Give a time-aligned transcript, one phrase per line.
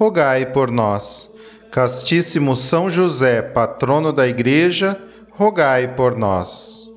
[0.00, 1.30] rogai por nós.
[1.70, 4.98] Castíssimo São José, patrono da Igreja,
[5.30, 6.90] rogai por nós.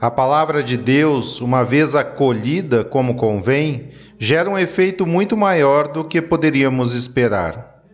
[0.00, 6.02] A palavra de Deus, uma vez acolhida como convém, gera um efeito muito maior do
[6.02, 7.84] que poderíamos esperar.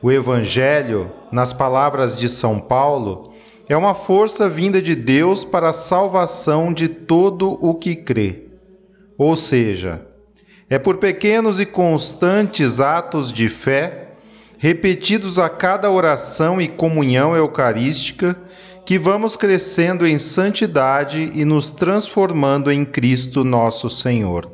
[0.00, 3.34] O Evangelho, nas palavras de São Paulo,
[3.68, 8.46] é uma força vinda de Deus para a salvação de todo o que crê.
[9.18, 10.06] Ou seja,
[10.68, 14.12] é por pequenos e constantes atos de fé,
[14.58, 18.36] repetidos a cada oração e comunhão eucarística,
[18.84, 24.50] que vamos crescendo em santidade e nos transformando em Cristo nosso Senhor.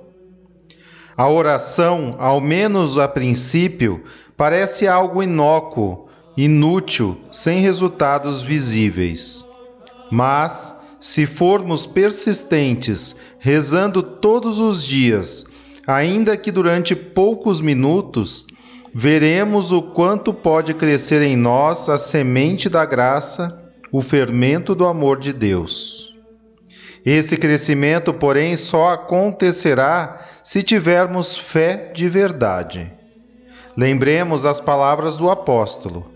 [1.17, 4.05] A oração, ao menos a princípio,
[4.37, 9.45] parece algo inócuo, inútil, sem resultados visíveis.
[10.11, 15.45] Mas, se formos persistentes, rezando todos os dias,
[15.87, 18.47] ainda que durante poucos minutos,
[18.95, 23.61] veremos o quanto pode crescer em nós a semente da graça,
[23.93, 26.15] o fermento do amor de Deus.
[27.05, 32.93] Esse crescimento, porém, só acontecerá se tivermos fé de verdade.
[33.77, 36.13] Lembremos as palavras do apóstolo: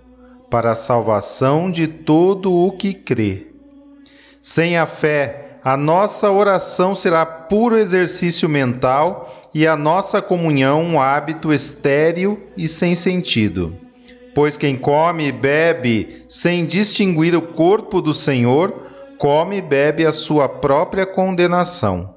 [0.50, 3.47] para a salvação de todo o que crê.
[4.41, 11.00] Sem a fé, a nossa oração será puro exercício mental e a nossa comunhão um
[11.00, 13.75] hábito estéril e sem sentido.
[14.34, 18.82] Pois quem come e bebe sem distinguir o corpo do Senhor,
[19.16, 22.16] come e bebe a sua própria condenação.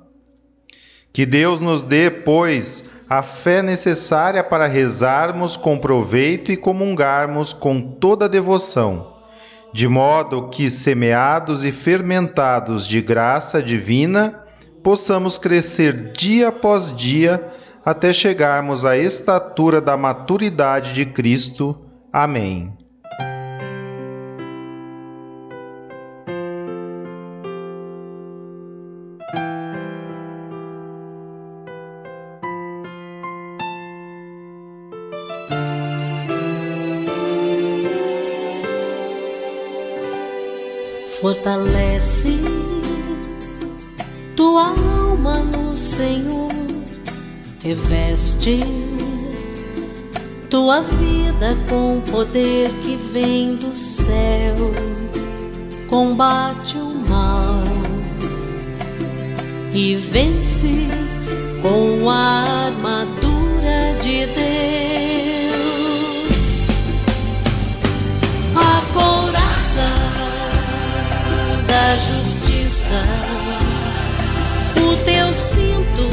[1.13, 7.79] Que Deus nos dê, pois, a fé necessária para rezarmos com proveito e comungarmos com
[7.79, 9.16] toda devoção
[9.73, 14.43] de modo que, semeados e fermentados de graça divina,
[14.83, 17.45] possamos crescer dia após dia
[17.83, 21.77] até chegarmos à estatura da maturidade de Cristo.
[22.11, 22.73] Amém.
[41.27, 42.39] Fortalece
[44.33, 46.49] tua alma no Senhor,
[47.59, 48.61] reveste
[50.49, 54.55] tua vida com o poder que vem do céu,
[55.89, 57.61] combate o mal
[59.73, 60.87] e vence
[61.61, 63.26] com a armadura
[72.87, 73.03] justiça,
[74.81, 76.09] o teu cinto,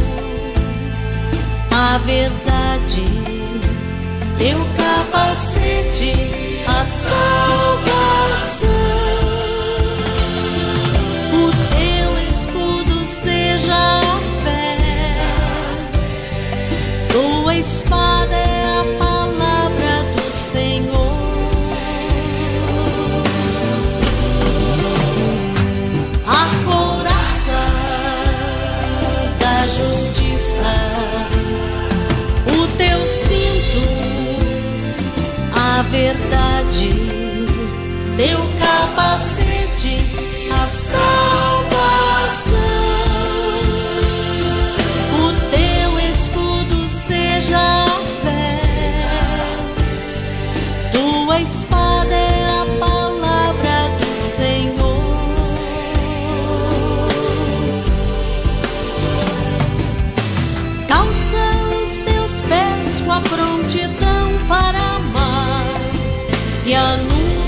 [1.70, 3.04] a verdade,
[4.38, 6.12] teu capacete,
[6.66, 8.03] a salvação.
[51.34, 54.94] Tua espada é a palavra do Senhor.
[60.86, 61.44] Calça
[61.82, 64.84] os teus pés com a prontidão para
[66.66, 67.44] e anuncia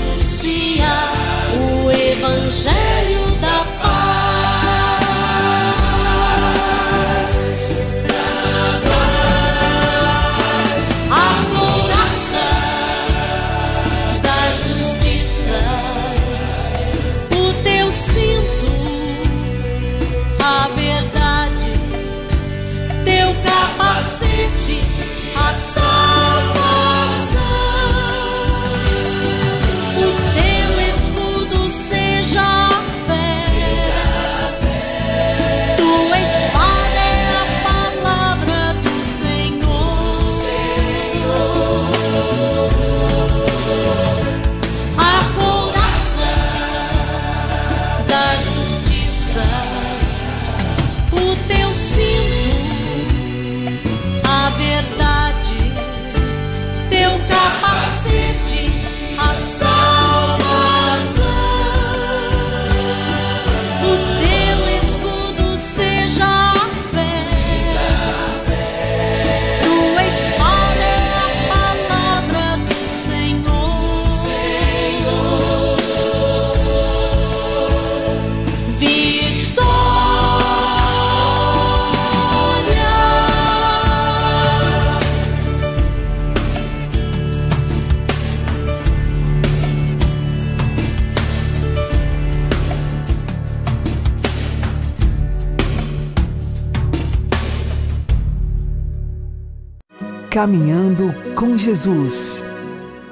[100.37, 102.45] Caminhando com Jesus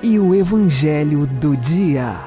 [0.04, 2.20] e o Evangelho do Dia.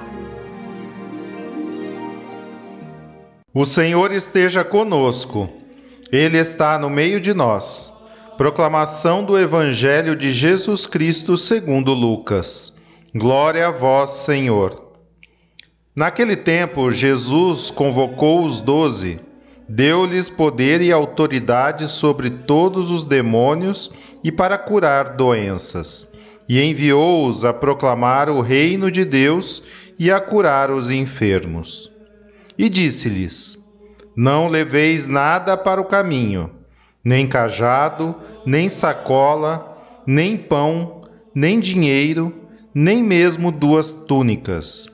[3.54, 5.48] O Senhor esteja conosco,
[6.10, 7.92] Ele está no meio de nós.
[8.36, 12.76] Proclamação do Evangelho de Jesus Cristo segundo Lucas.
[13.14, 14.94] Glória a vós, Senhor.
[15.94, 19.20] Naquele tempo, Jesus convocou os doze
[19.68, 23.92] Deu-lhes poder e autoridade sobre todos os demônios
[24.24, 26.10] e para curar doenças.
[26.48, 29.62] E enviou-os a proclamar o reino de Deus
[29.98, 31.92] e a curar os enfermos.
[32.56, 33.58] E disse-lhes:
[34.16, 36.50] Não leveis nada para o caminho,
[37.04, 38.14] nem cajado,
[38.46, 39.76] nem sacola,
[40.06, 41.02] nem pão,
[41.34, 42.34] nem dinheiro,
[42.74, 44.88] nem mesmo duas túnicas.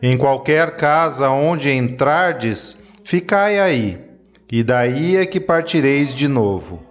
[0.00, 4.11] Em qualquer casa onde entrardes, ficai aí
[4.52, 6.82] e daí é que partireis de novo.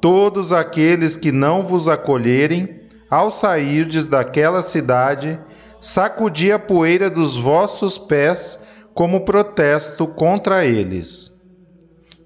[0.00, 2.80] Todos aqueles que não vos acolherem,
[3.10, 5.38] ao sairdes daquela cidade,
[5.82, 8.64] sacudi a poeira dos vossos pés
[8.94, 11.36] como protesto contra eles.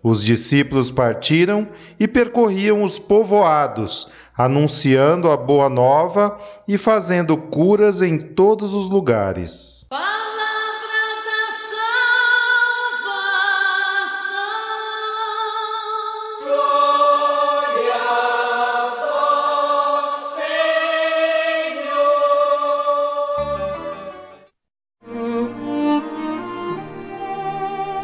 [0.00, 1.66] Os discípulos partiram
[1.98, 6.38] e percorriam os povoados, anunciando a boa nova
[6.68, 9.86] e fazendo curas em todos os lugares.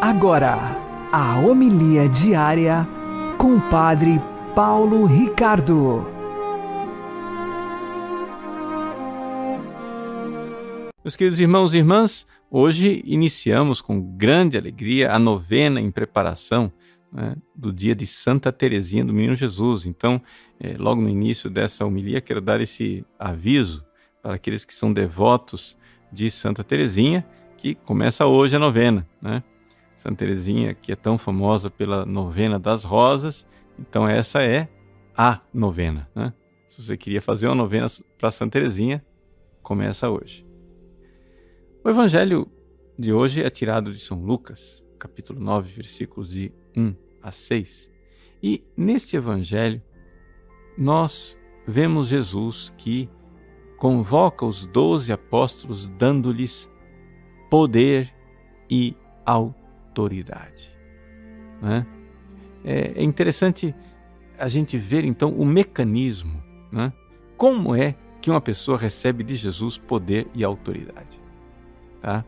[0.01, 0.55] Agora,
[1.13, 2.87] a homilia diária
[3.37, 4.21] com o Padre
[4.55, 6.07] Paulo Ricardo.
[11.05, 16.73] Meus queridos irmãos e irmãs, hoje iniciamos com grande alegria a novena em preparação
[17.13, 19.85] né, do dia de Santa Teresinha do Menino Jesus.
[19.85, 20.23] Então,
[20.61, 23.85] é, logo no início dessa homilia, quero dar esse aviso
[24.23, 25.77] para aqueles que são devotos
[26.13, 27.27] de Santa Teresinha,
[27.57, 29.43] que começa hoje a novena, né?
[29.99, 33.45] Santa Teresinha, que é tão famosa pela novena das rosas.
[33.77, 34.69] Então essa é
[35.17, 36.33] a novena, né?
[36.69, 39.05] Se você queria fazer uma novena para Santa Teresinha,
[39.61, 40.47] começa hoje.
[41.83, 42.49] O evangelho
[42.97, 47.91] de hoje é tirado de São Lucas, capítulo 9, versículos de 1 a 6.
[48.41, 49.83] E neste evangelho
[50.77, 51.37] nós
[51.67, 53.11] vemos Jesus que
[53.77, 56.71] convoca os doze apóstolos dando-lhes
[57.51, 58.15] poder
[58.71, 58.95] e
[59.27, 59.67] autoridade
[59.99, 60.73] autoridade.
[61.61, 61.87] Né?
[62.65, 63.75] É, é interessante
[64.39, 66.93] a gente ver então o mecanismo, né?
[67.37, 71.21] como é que uma pessoa recebe de Jesus poder e autoridade.
[72.01, 72.25] Tá?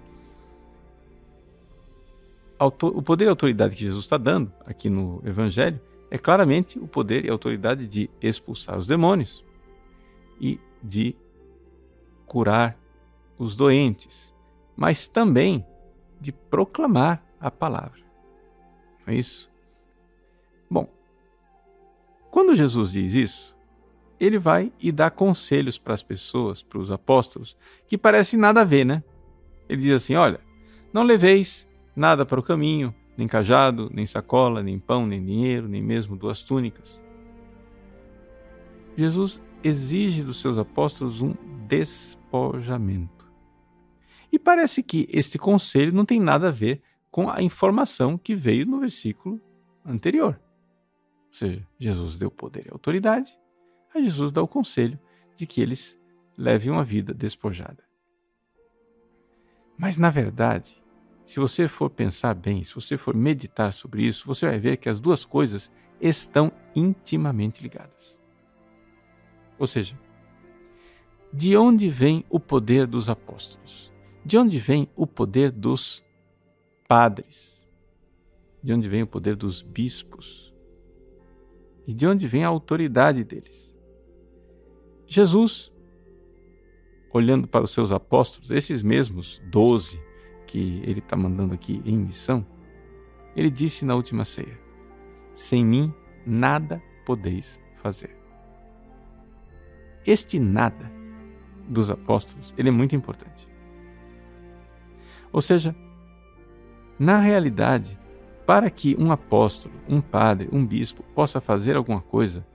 [2.59, 7.25] O poder e autoridade que Jesus está dando aqui no Evangelho é claramente o poder
[7.25, 9.45] e autoridade de expulsar os demônios
[10.39, 11.17] e de
[12.27, 12.77] curar
[13.39, 14.35] os doentes,
[14.77, 15.65] mas também
[16.21, 18.01] de proclamar a palavra.
[19.07, 19.51] Não é isso?
[20.71, 20.89] Bom,
[22.31, 23.57] quando Jesus diz isso,
[24.21, 27.57] ele vai e dá conselhos para as pessoas, para os apóstolos,
[27.89, 29.03] que parecem nada a ver, né?
[29.69, 30.41] Ele diz assim: olha,
[30.93, 31.67] Não leveis
[31.97, 36.43] nada para o caminho, nem cajado, nem sacola, nem pão, nem dinheiro, nem mesmo duas
[36.43, 37.03] túnicas.
[38.97, 41.35] Jesus exige dos seus apóstolos um
[41.67, 43.31] despojamento.
[44.33, 48.67] E parece que este conselho não tem nada a ver com a informação que veio
[48.67, 49.41] no versículo
[49.85, 50.41] anterior.
[51.29, 53.37] Ou seja, Jesus deu poder e autoridade,
[53.95, 54.99] a Jesus dá o conselho
[55.35, 55.99] de que eles
[56.37, 57.85] levem uma vida despojada.
[59.77, 60.81] Mas, na verdade,
[61.25, 64.89] se você for pensar bem, se você for meditar sobre isso, você vai ver que
[64.89, 68.19] as duas coisas estão intimamente ligadas.
[69.59, 69.99] Ou seja,
[71.33, 73.93] de onde vem o poder dos apóstolos?
[74.25, 76.05] De onde vem o poder dos
[76.91, 77.71] padres?
[78.61, 80.53] De onde vem o poder dos bispos?
[81.87, 83.79] E de onde vem a autoridade deles?
[85.07, 85.73] Jesus,
[87.13, 90.03] olhando para os seus apóstolos, esses mesmos doze
[90.49, 92.45] que ele está mandando aqui em missão,
[93.37, 94.59] ele disse na última ceia:
[95.33, 95.95] Sem mim
[96.27, 98.17] nada podeis fazer.
[100.05, 100.91] Este nada
[101.69, 103.49] dos apóstolos, ele é muito importante.
[105.33, 105.73] Ou seja,
[107.01, 107.99] na realidade,
[108.47, 112.47] para que um apóstolo, um padre, um bispo possa fazer alguma coisa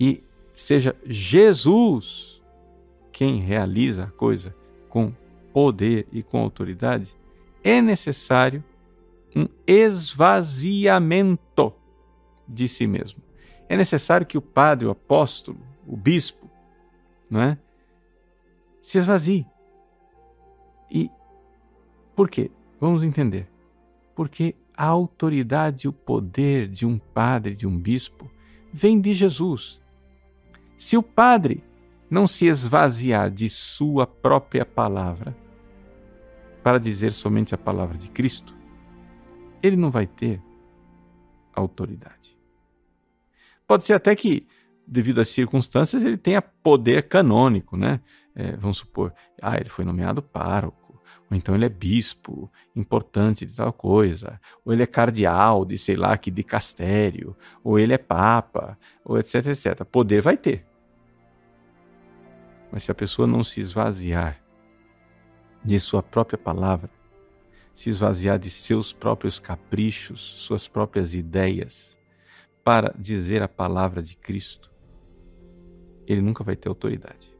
[0.00, 0.22] e
[0.54, 2.42] seja Jesus
[3.12, 4.54] quem realiza a coisa
[4.88, 5.12] com
[5.52, 7.16] poder e com autoridade,
[7.62, 8.64] é necessário
[9.36, 11.38] um esvaziamento
[12.46, 13.22] de si mesmo.
[13.68, 16.50] É necessário que o padre, o apóstolo, o bispo,
[17.30, 17.58] não é?
[18.82, 19.46] se esvazie.
[20.90, 21.10] E
[22.16, 22.50] por quê?
[22.80, 23.48] Vamos entender.
[24.14, 28.30] Porque a autoridade e o poder de um padre, de um bispo,
[28.72, 29.80] vem de Jesus.
[30.76, 31.64] Se o padre
[32.10, 35.36] não se esvaziar de sua própria palavra
[36.62, 38.56] para dizer somente a palavra de Cristo,
[39.62, 40.40] ele não vai ter
[41.54, 42.38] autoridade.
[43.66, 44.46] Pode ser até que,
[44.86, 48.00] devido às circunstâncias, ele tenha poder canônico, né?
[48.34, 50.87] É, vamos supor, ah, ele foi nomeado pároco,
[51.30, 55.96] ou então ele é bispo importante de tal coisa, ou ele é cardeal de sei
[55.96, 59.84] lá que de castério, ou ele é papa, ou etc, etc.
[59.84, 60.64] Poder vai ter.
[62.72, 64.42] Mas se a pessoa não se esvaziar
[65.64, 66.90] de sua própria palavra,
[67.74, 71.98] se esvaziar de seus próprios caprichos, suas próprias ideias,
[72.64, 74.70] para dizer a palavra de Cristo,
[76.06, 77.37] ele nunca vai ter autoridade.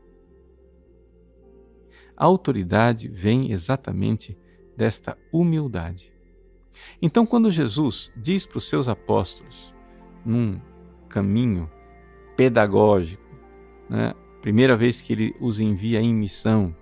[2.20, 4.36] A autoridade vem exatamente
[4.76, 6.12] desta humildade.
[7.00, 9.72] Então, quando Jesus diz para os seus apóstolos,
[10.26, 10.60] num
[11.08, 11.70] caminho
[12.36, 13.22] pedagógico,
[13.88, 16.74] né, primeira vez que ele os envia em missão,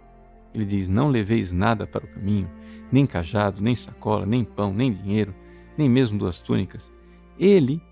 [0.55, 2.51] ele diz: Não leveis nada para o caminho,
[2.91, 5.35] nem cajado, nem sacola, nem pão, nem dinheiro,
[5.77, 6.91] nem mesmo duas túnicas.
[7.39, 7.83] Ele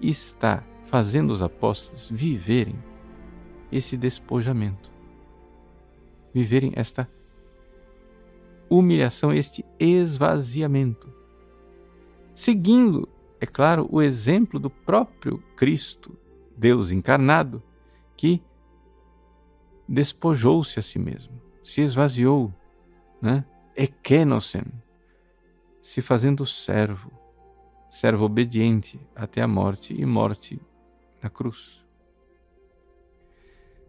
[0.00, 2.76] está fazendo os apóstolos viverem
[3.72, 4.91] esse despojamento
[6.32, 7.08] viverem esta
[8.68, 11.12] humilhação, este esvaziamento.
[12.34, 13.08] Seguindo,
[13.40, 16.16] é claro, o exemplo do próprio Cristo,
[16.56, 17.62] Deus encarnado,
[18.16, 18.42] que
[19.86, 22.52] despojou-se a si mesmo, se esvaziou,
[23.20, 23.44] né?
[23.76, 24.64] Ekenosen,
[25.82, 27.10] se fazendo servo,
[27.90, 30.60] servo obediente até a morte e morte
[31.22, 31.84] na cruz.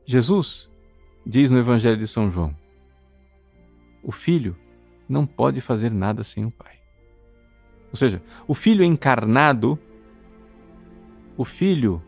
[0.05, 0.69] Jesus
[1.25, 2.55] Diz no Evangelho de São João:
[4.03, 4.55] o filho
[5.07, 6.73] não pode fazer nada sem o pai.
[7.89, 9.79] Ou seja, o filho encarnado,
[11.37, 12.01] o filho,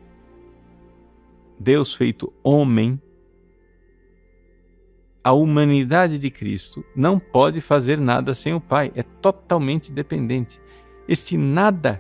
[1.60, 3.00] Deus feito homem,
[5.24, 10.62] a humanidade de Cristo não pode fazer nada sem o Pai, é totalmente dependente.
[11.08, 12.00] Esse nada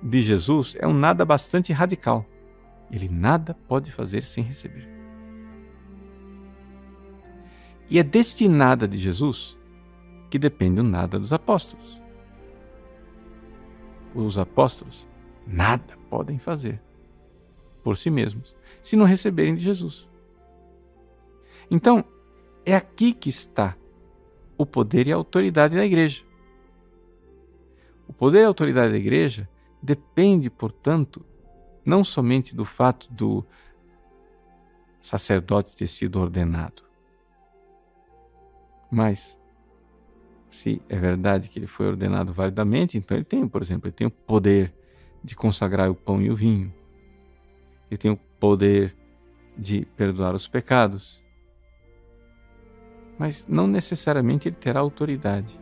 [0.00, 2.24] de Jesus é um nada bastante radical.
[2.88, 5.01] Ele nada pode fazer sem receber
[7.88, 9.56] e é destinada de Jesus
[10.30, 12.00] que depende o nada dos apóstolos.
[14.14, 15.08] Os apóstolos
[15.46, 16.80] nada podem fazer
[17.82, 20.08] por si mesmos se não receberem de Jesus.
[21.70, 22.04] Então,
[22.64, 23.76] é aqui que está
[24.56, 26.22] o poder e a autoridade da igreja.
[28.06, 29.48] O poder e a autoridade da igreja
[29.82, 31.24] depende, portanto,
[31.84, 33.44] não somente do fato do
[35.00, 36.84] sacerdote ter sido ordenado,
[38.94, 39.40] mas,
[40.50, 44.06] se é verdade que ele foi ordenado validamente, então ele tem, por exemplo, ele tem
[44.06, 44.70] o poder
[45.24, 46.70] de consagrar o pão e o vinho.
[47.90, 48.94] Ele tem o poder
[49.56, 51.24] de perdoar os pecados.
[53.18, 55.58] Mas não necessariamente ele terá autoridade.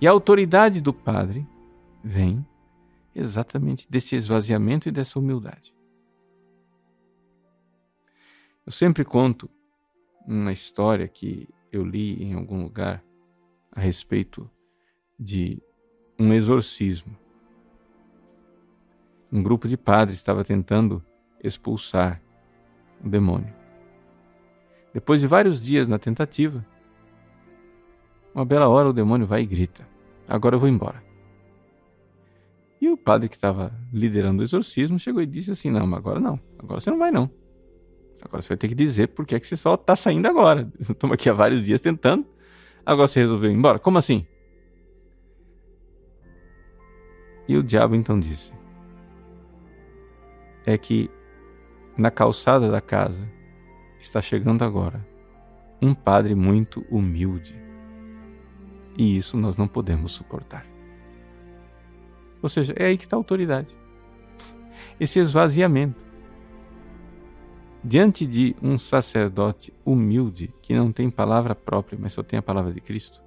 [0.00, 1.46] E a autoridade do Padre
[2.02, 2.42] vem
[3.14, 5.74] exatamente desse esvaziamento e dessa humildade.
[8.64, 9.50] Eu sempre conto
[10.26, 13.02] uma história que eu li em algum lugar
[13.72, 14.50] a respeito
[15.18, 15.62] de
[16.18, 17.16] um exorcismo.
[19.30, 21.04] Um grupo de padres estava tentando
[21.42, 22.22] expulsar
[23.04, 23.54] o demônio.
[24.92, 26.64] Depois de vários dias na tentativa,
[28.34, 29.86] uma bela hora o demônio vai e grita:
[30.26, 31.02] Agora eu vou embora.
[32.80, 36.40] E o padre que estava liderando o exorcismo chegou e disse assim: Não, agora não.
[36.58, 37.30] Agora você não vai, não.
[38.22, 40.70] Agora você vai ter que dizer por que, é que você só está saindo agora.
[40.78, 42.26] Estamos aqui há vários dias tentando.
[42.84, 43.78] Agora você resolveu ir embora?
[43.78, 44.26] Como assim?
[47.46, 48.52] E o diabo então disse:
[50.66, 51.10] É que
[51.96, 53.28] na calçada da casa
[54.00, 55.04] está chegando agora
[55.80, 57.54] um padre muito humilde.
[58.96, 60.66] E isso nós não podemos suportar.
[62.42, 63.76] Ou seja, é aí que está a autoridade.
[64.98, 66.07] Esse esvaziamento.
[67.88, 72.70] Diante de um sacerdote humilde, que não tem palavra própria, mas só tem a palavra
[72.70, 73.22] de Cristo,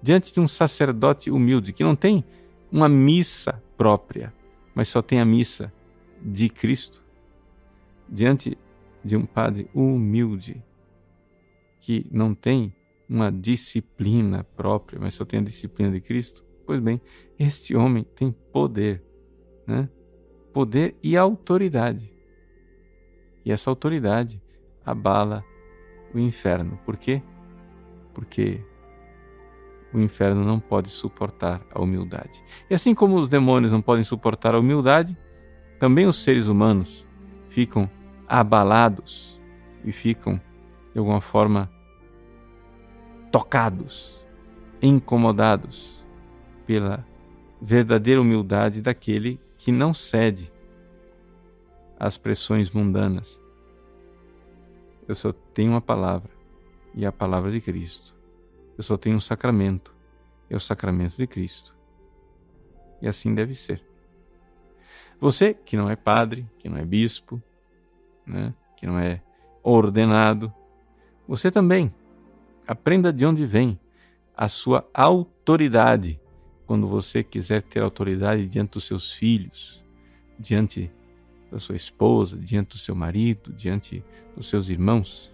[0.00, 2.24] diante de um sacerdote humilde, que não tem
[2.70, 4.32] uma missa própria,
[4.76, 5.72] mas só tem a missa
[6.22, 7.02] de Cristo,
[8.08, 8.56] diante
[9.04, 10.62] de um padre humilde,
[11.80, 12.72] que não tem
[13.08, 17.00] uma disciplina própria, mas só tem a disciplina de Cristo, pois bem,
[17.36, 19.02] este homem tem poder,
[19.66, 19.88] né?
[20.52, 22.15] poder e autoridade.
[23.46, 24.42] E essa autoridade
[24.84, 25.44] abala
[26.12, 26.80] o inferno.
[26.84, 27.22] Por quê?
[28.12, 28.60] Porque
[29.94, 32.42] o inferno não pode suportar a humildade.
[32.68, 35.16] E assim como os demônios não podem suportar a humildade,
[35.78, 37.06] também os seres humanos
[37.48, 37.88] ficam
[38.26, 39.40] abalados
[39.84, 40.40] e ficam,
[40.92, 41.70] de alguma forma,
[43.30, 44.20] tocados,
[44.82, 46.04] incomodados
[46.66, 47.06] pela
[47.62, 50.50] verdadeira humildade daquele que não cede
[51.98, 53.40] às pressões mundanas.
[55.08, 56.30] Eu só tenho uma palavra,
[56.94, 58.14] e é a palavra de Cristo.
[58.76, 59.94] Eu só tenho um sacramento,
[60.50, 61.74] é o sacramento de Cristo.
[63.00, 63.82] E assim deve ser.
[65.20, 67.42] Você que não é padre, que não é bispo,
[68.26, 69.22] né, que não é
[69.62, 70.52] ordenado,
[71.26, 71.92] você também
[72.66, 73.78] aprenda de onde vem
[74.36, 76.20] a sua autoridade
[76.66, 79.82] quando você quiser ter autoridade diante dos seus filhos,
[80.38, 80.90] diante
[81.50, 84.04] da sua esposa, diante do seu marido, diante
[84.34, 85.32] dos seus irmãos.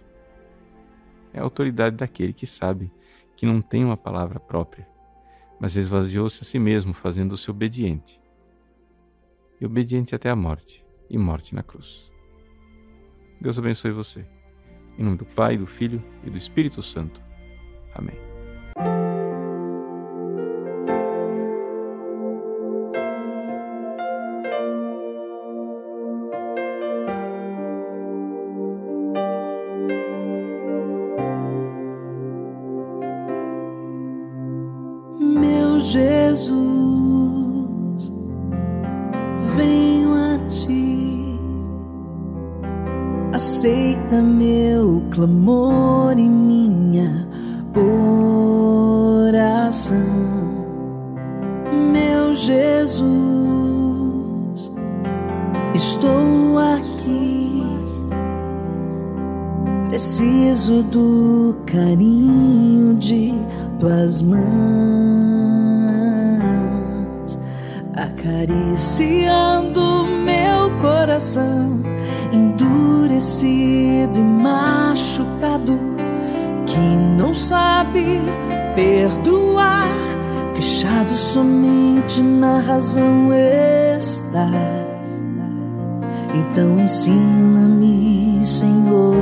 [1.33, 2.91] É a autoridade daquele que sabe
[3.35, 4.87] que não tem uma palavra própria,
[5.59, 8.21] mas esvaziou-se a si mesmo, fazendo-se obediente.
[9.59, 12.11] E obediente até a morte, e morte na cruz.
[13.41, 14.25] Deus abençoe você.
[14.97, 17.21] Em nome do Pai, do Filho e do Espírito Santo.
[17.95, 18.32] Amém.
[73.23, 75.79] Endurecido e machucado
[76.65, 76.79] que
[77.17, 78.19] não sabe
[78.75, 79.87] perdoar,
[80.53, 84.49] fechado somente na razão está.
[86.33, 89.15] Então ensina-me, Senhor,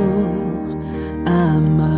[1.25, 1.91] a amar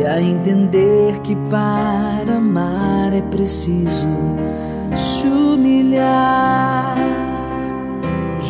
[0.00, 4.08] e a entender que para amar é preciso
[4.94, 7.23] se humilhar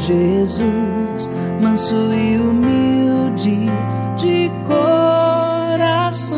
[0.06, 1.30] Jesus,
[1.62, 3.70] manso e humilde
[4.18, 6.34] de coração.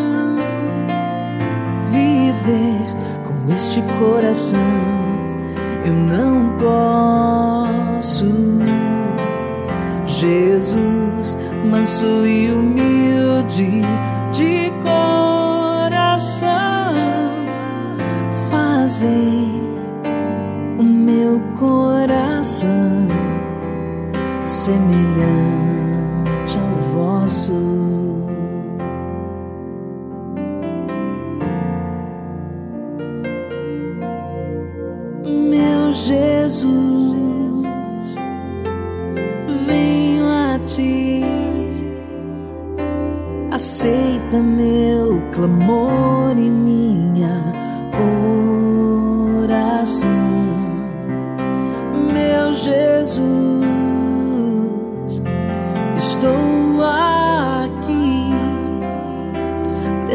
[1.90, 2.86] Viver
[3.24, 4.60] com este coração
[5.84, 8.24] eu não posso.
[10.06, 11.36] Jesus,
[11.68, 13.82] manso e humilde
[14.32, 16.46] de coração,
[18.48, 19.50] fazer
[20.78, 23.05] o meu coração
[24.66, 27.52] semelhante ao vosso.
[35.24, 36.66] Meu Jesus,
[39.68, 41.22] venho a ti,
[43.52, 47.55] aceita meu clamor e minha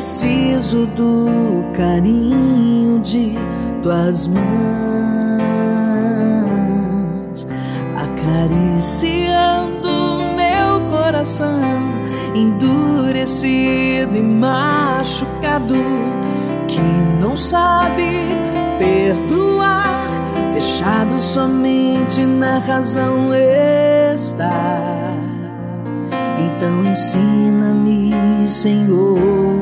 [0.01, 3.37] preciso do carinho de
[3.83, 4.41] tuas mãos,
[7.95, 9.91] acariciando
[10.35, 11.93] meu coração
[12.33, 15.75] endurecido e machucado,
[16.67, 16.81] que
[17.21, 18.27] não sabe
[18.79, 20.09] perdoar,
[20.51, 25.11] fechado somente na razão está.
[26.39, 29.60] Então ensina-me, Senhor,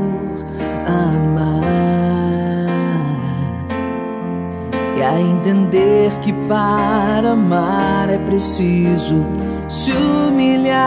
[5.09, 9.25] a entender que para amar é preciso
[9.67, 10.79] se humilhar.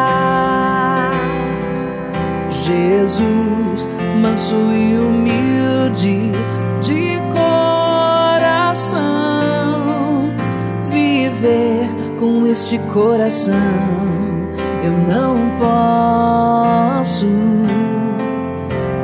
[2.50, 3.88] Jesus,
[4.20, 6.30] manso e humilde
[6.80, 8.92] de coração,
[10.88, 13.52] viver com este coração
[14.84, 17.26] eu não posso.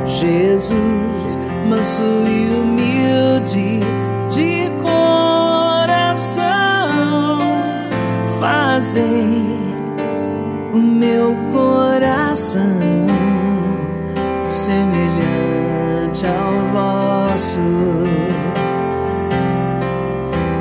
[0.05, 3.79] Jesus, manso e humilde
[8.79, 9.59] fazer
[10.73, 12.63] o meu coração
[14.47, 17.59] semelhante ao vosso.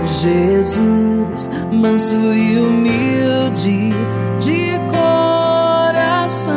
[0.04, 3.92] Jesus, manso e humilde
[4.40, 6.50] de coração,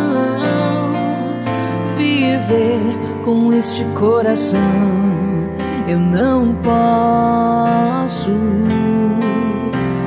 [1.96, 2.82] viver
[3.24, 4.58] com este coração
[5.88, 8.32] eu não posso.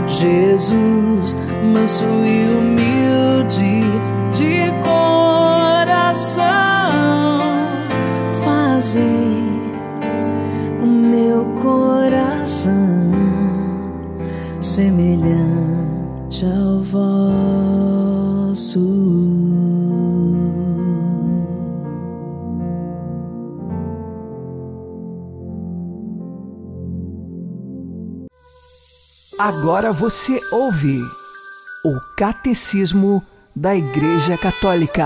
[0.08, 1.36] Jesus,
[1.72, 3.83] manso e humilde
[4.33, 6.44] de coração,
[8.44, 9.00] fazer
[10.83, 12.72] o meu coração
[14.61, 17.24] semelhante ao vosso.
[29.38, 31.00] Agora você ouve
[31.85, 33.23] o Catecismo
[33.55, 35.05] da Igreja Católica.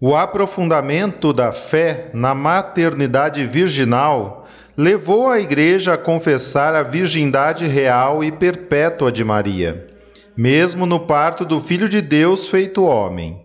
[0.00, 8.24] O aprofundamento da fé na maternidade virginal levou a Igreja a confessar a virgindade real
[8.24, 9.88] e perpétua de Maria,
[10.34, 13.44] mesmo no parto do Filho de Deus feito homem.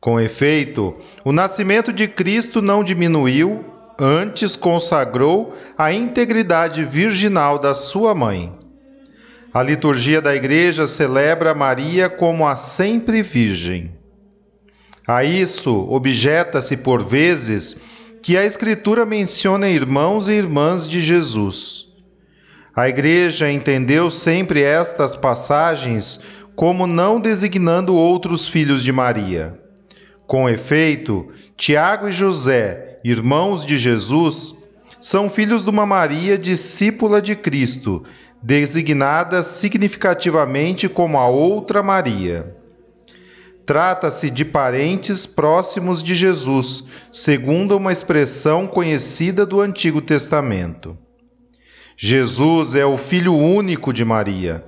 [0.00, 3.62] Com efeito, o nascimento de Cristo não diminuiu,
[4.00, 8.64] antes consagrou a integridade virginal da sua mãe.
[9.56, 13.90] A liturgia da Igreja celebra Maria como a sempre Virgem.
[15.08, 17.80] A isso objeta-se por vezes
[18.22, 21.86] que a Escritura menciona irmãos e irmãs de Jesus.
[22.76, 26.20] A Igreja entendeu sempre estas passagens
[26.54, 29.58] como não designando outros filhos de Maria.
[30.26, 34.54] Com efeito, Tiago e José, irmãos de Jesus,
[35.06, 38.02] são filhos de uma Maria discípula de Cristo,
[38.42, 42.56] designada significativamente como a outra Maria.
[43.64, 50.98] Trata-se de parentes próximos de Jesus, segundo uma expressão conhecida do Antigo Testamento.
[51.96, 54.64] Jesus é o filho único de Maria,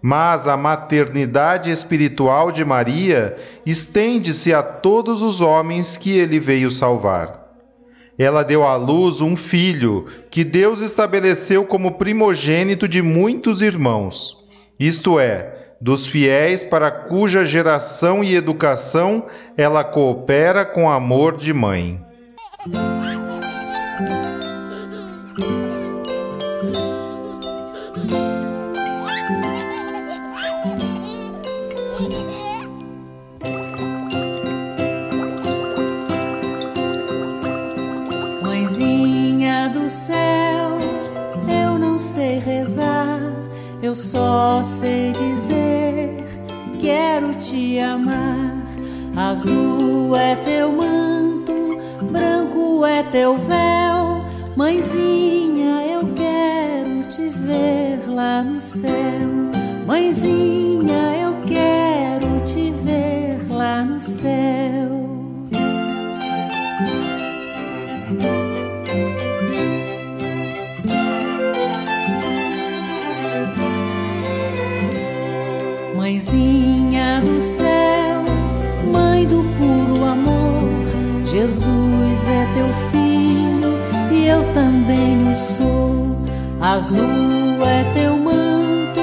[0.00, 7.43] mas a maternidade espiritual de Maria estende-se a todos os homens que ele veio salvar.
[8.18, 14.44] Ela deu à luz um filho que Deus estabeleceu como primogênito de muitos irmãos,
[14.78, 22.00] isto é, dos fiéis para cuja geração e educação ela coopera com amor de mãe.
[43.94, 46.26] Eu só sei dizer:
[46.80, 48.60] quero te amar.
[49.16, 51.78] Azul é teu manto,
[52.10, 54.24] branco é teu véu,
[54.56, 58.90] mãezinha, eu quero te ver lá no céu.
[59.86, 64.83] Mãezinha, eu quero te ver lá no céu.
[82.44, 83.78] É teu filho
[84.10, 86.16] e eu também o sou.
[86.60, 89.00] Azul é teu manto,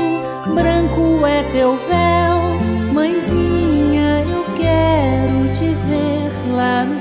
[0.54, 2.94] branco é teu véu.
[2.94, 7.00] Mãezinha, eu quero te ver lá no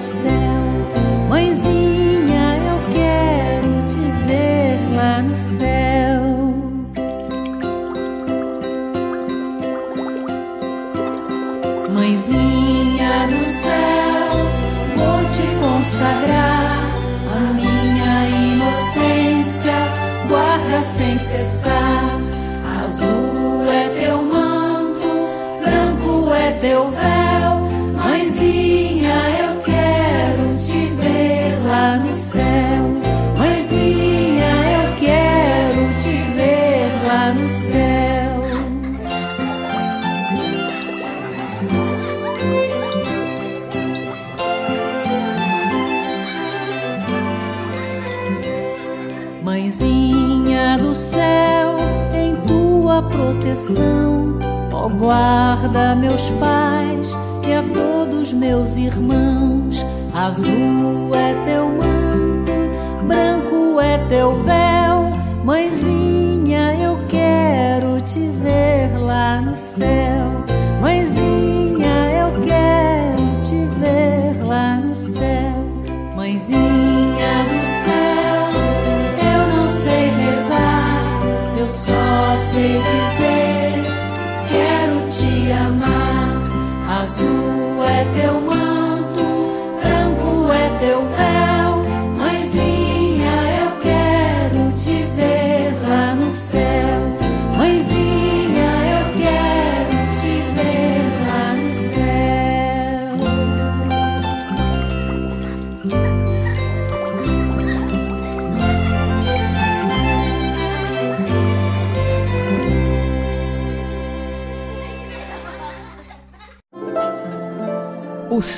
[53.02, 54.38] proteção,
[54.72, 59.84] ó guarda meus pais e a todos meus irmãos.
[60.12, 64.89] Azul é teu manto, branco é teu véu.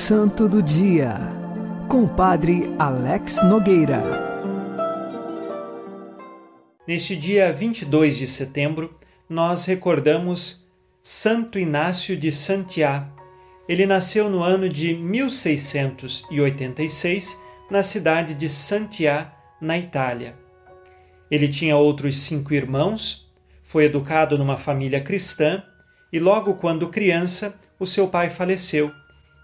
[0.05, 1.15] Santo do Dia,
[1.87, 4.03] com o Padre Alex Nogueira.
[6.85, 10.69] Neste dia 22 de setembro, nós recordamos
[11.01, 13.15] Santo Inácio de Santiago.
[13.65, 20.35] Ele nasceu no ano de 1686 na cidade de Santiago, na Itália.
[21.31, 23.31] Ele tinha outros cinco irmãos,
[23.63, 25.63] foi educado numa família cristã
[26.11, 28.91] e, logo quando criança, o seu pai faleceu.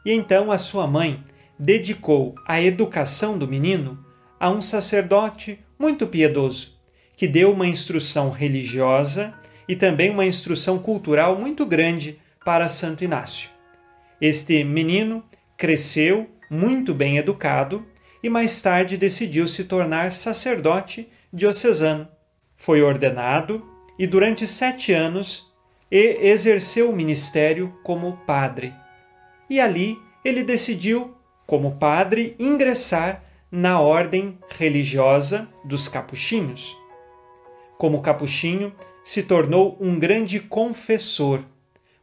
[0.05, 1.23] E então a sua mãe
[1.57, 4.03] dedicou a educação do menino
[4.39, 6.77] a um sacerdote muito piedoso,
[7.17, 9.33] que deu uma instrução religiosa
[9.67, 13.49] e também uma instrução cultural muito grande para Santo Inácio.
[14.21, 15.23] Este menino
[15.57, 17.85] cresceu muito bem educado
[18.23, 22.07] e mais tarde decidiu se tornar sacerdote diocesano.
[22.57, 23.65] Foi ordenado
[23.97, 25.53] e durante sete anos
[25.91, 28.73] exerceu o ministério como padre.
[29.49, 36.77] E ali ele decidiu, como padre, ingressar na ordem religiosa dos capuchinhos.
[37.77, 41.41] Como capuchinho, se tornou um grande confessor.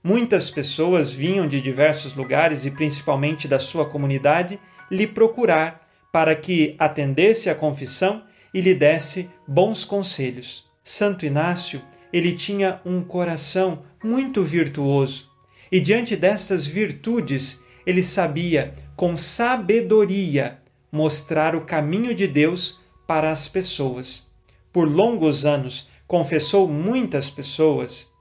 [0.02, 4.58] Muitas pessoas vinham de diversos lugares e principalmente da sua comunidade
[4.90, 10.66] lhe procurar para que atendesse à confissão e lhe desse bons conselhos.
[10.82, 11.82] Santo Inácio,
[12.12, 15.25] ele tinha um coração muito virtuoso
[15.70, 20.58] e diante destas virtudes ele sabia com sabedoria
[20.90, 24.30] mostrar o caminho de Deus para as pessoas.
[24.72, 28.12] Por longos anos confessou muitas pessoas.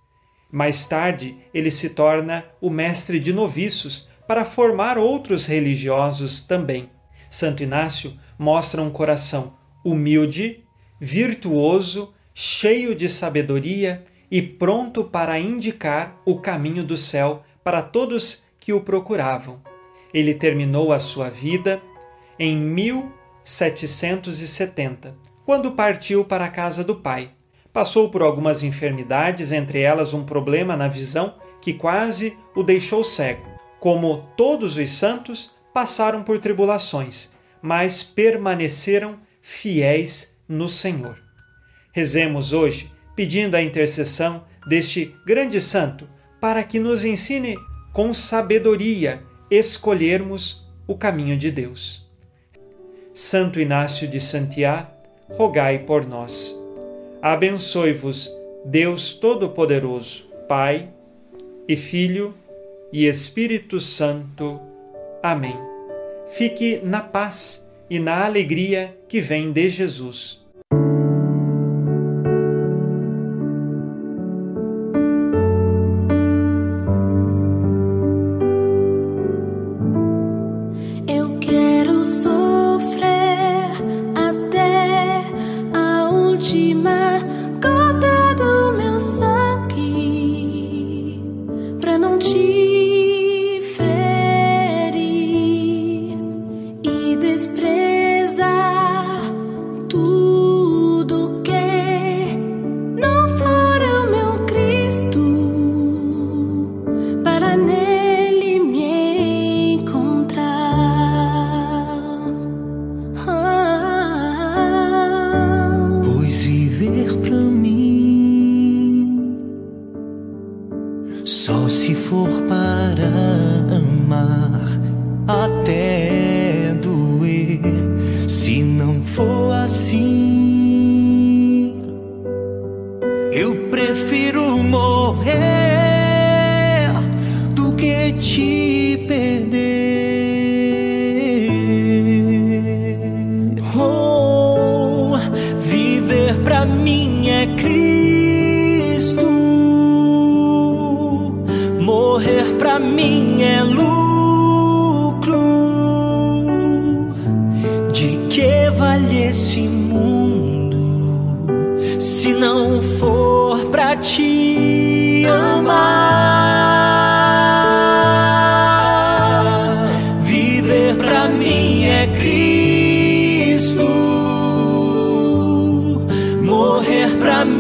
[0.52, 6.90] Mais tarde, ele se torna o mestre de noviços para formar outros religiosos também.
[7.30, 10.64] Santo Inácio mostra um coração humilde,
[11.00, 18.74] virtuoso, cheio de sabedoria e pronto para indicar o caminho do céu para todos que
[18.74, 19.62] o procuravam.
[20.14, 21.82] Ele terminou a sua vida
[22.40, 27.30] em 1770, quando partiu para a casa do pai.
[27.72, 33.46] Passou por algumas enfermidades, entre elas um problema na visão que quase o deixou cego.
[33.80, 41.18] Como todos os santos, passaram por tribulações, mas permaneceram fiéis no Senhor.
[41.92, 46.08] Rezemos hoje pedindo a intercessão deste grande santo
[46.39, 47.58] para que nos ensine
[47.93, 52.06] com sabedoria escolhermos o caminho de Deus.
[53.13, 54.91] Santo Inácio de Santiago,
[55.30, 56.62] rogai por nós.
[57.21, 58.32] Abençoe-vos
[58.65, 60.89] Deus Todo-Poderoso, Pai
[61.67, 62.36] e Filho
[62.91, 64.60] e Espírito Santo.
[65.23, 65.58] Amém.
[66.28, 70.45] fique na paz e na alegria que vem de Jesus.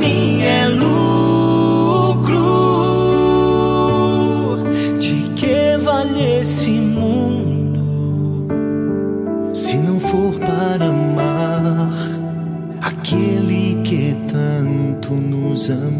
[0.05, 1.03] mim é lucro.
[4.99, 8.45] De que vale esse mundo
[9.53, 11.91] se não for para amar
[12.81, 15.94] aquele que tanto nos ama?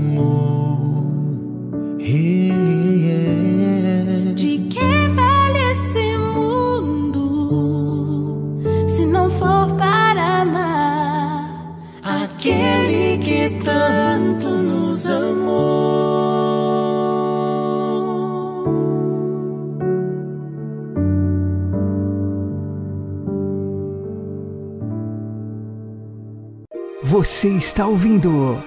[27.46, 28.58] Você está ouvindo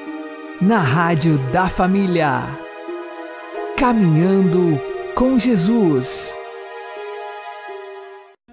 [0.60, 2.44] na Rádio da Família.
[3.76, 4.80] Caminhando
[5.16, 6.32] com Jesus.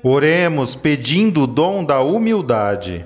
[0.01, 3.05] Oremos pedindo o dom da humildade.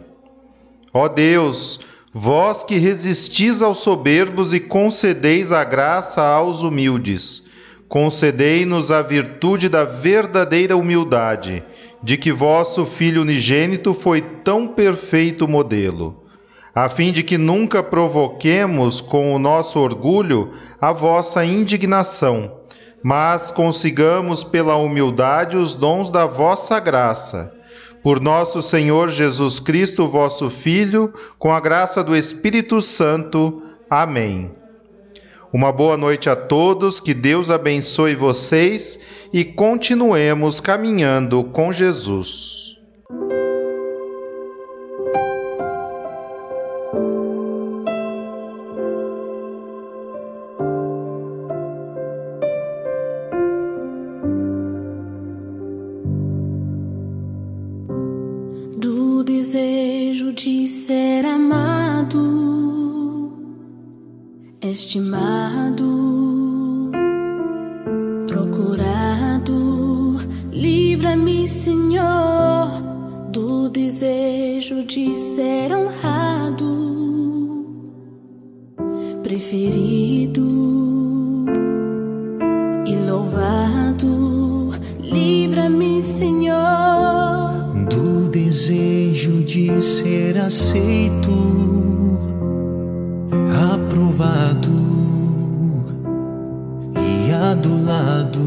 [0.93, 1.81] Ó Deus,
[2.13, 7.45] vós que resistis aos soberbos e concedeis a graça aos humildes,
[7.89, 11.65] concedei-nos a virtude da verdadeira humildade,
[12.01, 16.28] de que vosso Filho unigênito foi tão perfeito modelo
[16.73, 22.59] a fim de que nunca provoquemos com o nosso orgulho a vossa indignação,
[23.03, 27.53] mas consigamos pela humildade os dons da vossa graça.
[28.01, 33.61] Por nosso Senhor Jesus Cristo, vosso Filho, com a graça do Espírito Santo.
[33.89, 34.51] Amém.
[35.51, 38.99] Uma boa noite a todos, que Deus abençoe vocês
[39.33, 42.68] e continuemos caminhando com Jesus.
[73.69, 76.65] Desejo de ser honrado,
[79.21, 80.47] preferido
[82.85, 84.71] e louvado.
[84.99, 86.53] Livra-me, Senhor,
[87.89, 91.29] do desejo de ser aceito
[93.73, 94.71] aprovado
[96.95, 98.39] e adulado,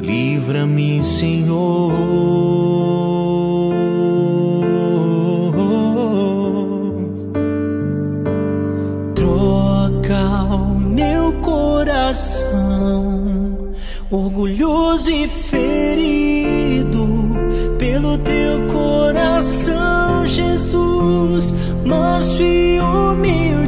[0.00, 2.37] livra-me, Senhor.
[14.10, 17.06] Orgulhoso e ferido,
[17.78, 21.54] pelo teu coração, Jesus,
[21.84, 23.58] manso e humilde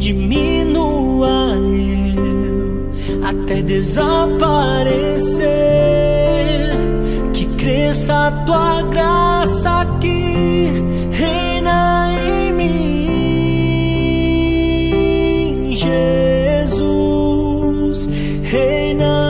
[0.00, 2.90] diminua eu
[3.22, 5.40] até desaparecer.
[7.32, 9.19] Que cresça a tua graça
[18.70, 19.29] reina em